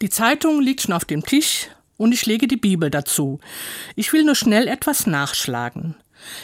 Die 0.00 0.10
Zeitung 0.10 0.60
liegt 0.60 0.82
schon 0.82 0.92
auf 0.92 1.04
dem 1.04 1.24
Tisch 1.24 1.68
und 1.96 2.12
ich 2.12 2.24
lege 2.24 2.46
die 2.46 2.56
Bibel 2.56 2.90
dazu. 2.90 3.40
Ich 3.96 4.12
will 4.12 4.24
nur 4.24 4.36
schnell 4.36 4.68
etwas 4.68 5.06
nachschlagen. 5.06 5.96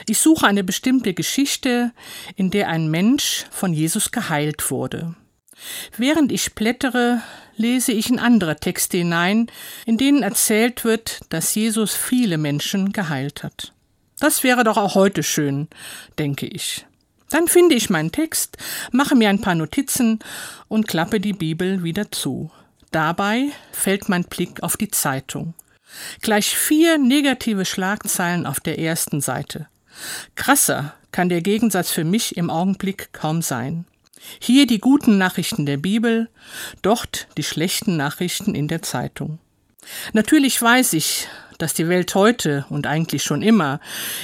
Ich 0.08 0.18
suche 0.18 0.46
eine 0.46 0.64
bestimmte 0.64 1.14
Geschichte, 1.14 1.92
in 2.36 2.50
der 2.50 2.68
ein 2.68 2.90
Mensch 2.90 3.44
von 3.50 3.72
Jesus 3.72 4.10
geheilt 4.10 4.70
wurde. 4.70 5.14
Während 5.96 6.32
ich 6.32 6.54
blättere, 6.54 7.22
lese 7.56 7.92
ich 7.92 8.10
in 8.10 8.18
andere 8.18 8.56
Texte 8.56 8.98
hinein, 8.98 9.46
in 9.86 9.98
denen 9.98 10.22
erzählt 10.24 10.84
wird, 10.84 11.20
dass 11.28 11.54
Jesus 11.54 11.94
viele 11.94 12.38
Menschen 12.38 12.92
geheilt 12.92 13.44
hat. 13.44 13.72
Das 14.18 14.42
wäre 14.42 14.64
doch 14.64 14.76
auch 14.76 14.96
heute 14.96 15.22
schön, 15.22 15.68
denke 16.18 16.46
ich. 16.46 16.86
Dann 17.30 17.48
finde 17.48 17.74
ich 17.74 17.90
meinen 17.90 18.12
Text, 18.12 18.58
mache 18.92 19.14
mir 19.14 19.28
ein 19.28 19.40
paar 19.40 19.54
Notizen 19.54 20.18
und 20.68 20.88
klappe 20.88 21.20
die 21.20 21.32
Bibel 21.32 21.82
wieder 21.84 22.10
zu. 22.10 22.50
Dabei 22.94 23.50
fällt 23.72 24.08
mein 24.08 24.22
Blick 24.22 24.62
auf 24.62 24.76
die 24.76 24.88
Zeitung. 24.88 25.54
Gleich 26.20 26.56
vier 26.56 26.96
negative 26.96 27.64
Schlagzeilen 27.64 28.46
auf 28.46 28.60
der 28.60 28.78
ersten 28.78 29.20
Seite. 29.20 29.66
Krasser 30.36 30.94
kann 31.10 31.28
der 31.28 31.40
Gegensatz 31.40 31.90
für 31.90 32.04
mich 32.04 32.36
im 32.36 32.50
Augenblick 32.50 33.12
kaum 33.12 33.42
sein. 33.42 33.84
Hier 34.38 34.68
die 34.68 34.78
guten 34.78 35.18
Nachrichten 35.18 35.66
der 35.66 35.76
Bibel, 35.76 36.28
dort 36.82 37.26
die 37.36 37.42
schlechten 37.42 37.96
Nachrichten 37.96 38.54
in 38.54 38.68
der 38.68 38.82
Zeitung. 38.82 39.40
Natürlich 40.12 40.62
weiß 40.62 40.92
ich, 40.92 41.26
dass 41.58 41.74
die 41.74 41.88
Welt 41.88 42.14
heute 42.14 42.64
und 42.68 42.86
eigentlich 42.86 43.24
schon 43.24 43.42
immer 43.42 43.80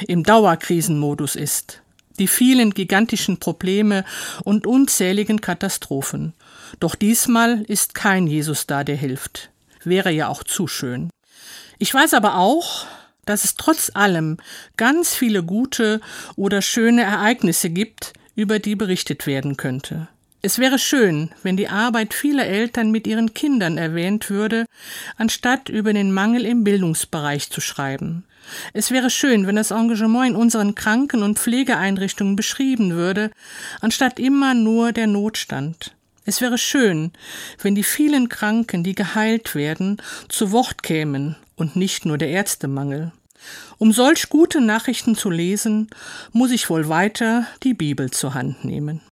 im 0.06 0.22
Dauerkrisenmodus 0.22 1.34
ist. 1.34 1.82
Die 2.20 2.28
vielen 2.28 2.72
gigantischen 2.72 3.38
Probleme 3.38 4.04
und 4.44 4.66
unzähligen 4.66 5.40
Katastrophen. 5.40 6.34
Doch 6.78 6.94
diesmal 6.94 7.62
ist 7.62 7.94
kein 7.94 8.28
Jesus 8.28 8.66
da, 8.68 8.84
der 8.84 8.96
hilft. 8.96 9.50
Wäre 9.82 10.12
ja 10.12 10.28
auch 10.28 10.44
zu 10.44 10.68
schön. 10.68 11.10
Ich 11.78 11.92
weiß 11.92 12.14
aber 12.14 12.36
auch, 12.36 12.86
dass 13.24 13.44
es 13.44 13.54
trotz 13.54 13.90
allem 13.94 14.36
ganz 14.76 15.14
viele 15.14 15.42
gute 15.42 16.00
oder 16.36 16.62
schöne 16.62 17.02
Ereignisse 17.02 17.70
gibt, 17.70 18.12
über 18.34 18.58
die 18.58 18.76
berichtet 18.76 19.26
werden 19.26 19.56
könnte. 19.56 20.08
Es 20.42 20.58
wäre 20.58 20.78
schön, 20.78 21.30
wenn 21.42 21.58
die 21.58 21.68
Arbeit 21.68 22.14
vieler 22.14 22.46
Eltern 22.46 22.90
mit 22.90 23.06
ihren 23.06 23.34
Kindern 23.34 23.76
erwähnt 23.76 24.30
würde, 24.30 24.64
anstatt 25.18 25.68
über 25.68 25.92
den 25.92 26.12
Mangel 26.12 26.46
im 26.46 26.64
Bildungsbereich 26.64 27.50
zu 27.50 27.60
schreiben. 27.60 28.24
Es 28.72 28.90
wäre 28.90 29.10
schön, 29.10 29.46
wenn 29.46 29.56
das 29.56 29.70
Engagement 29.70 30.30
in 30.30 30.36
unseren 30.36 30.74
Kranken- 30.74 31.22
und 31.22 31.38
Pflegeeinrichtungen 31.38 32.36
beschrieben 32.36 32.92
würde, 32.92 33.30
anstatt 33.82 34.18
immer 34.18 34.54
nur 34.54 34.92
der 34.92 35.06
Notstand. 35.06 35.94
Es 36.24 36.40
wäre 36.40 36.56
schön, 36.56 37.12
wenn 37.60 37.74
die 37.74 37.82
vielen 37.82 38.30
Kranken, 38.30 38.82
die 38.82 38.94
geheilt 38.94 39.54
werden, 39.54 39.98
zu 40.28 40.52
Wort 40.52 40.82
kämen 40.82 41.36
und 41.56 41.76
nicht 41.76 42.06
nur 42.06 42.16
der 42.16 42.30
Ärztemangel. 42.30 43.12
Um 43.76 43.92
solch 43.92 44.30
gute 44.30 44.60
Nachrichten 44.60 45.16
zu 45.16 45.28
lesen, 45.28 45.90
muss 46.32 46.50
ich 46.50 46.70
wohl 46.70 46.88
weiter 46.88 47.46
die 47.62 47.74
Bibel 47.74 48.10
zur 48.10 48.34
Hand 48.34 48.64
nehmen. 48.64 49.00